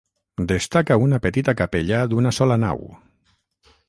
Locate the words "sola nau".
2.39-2.81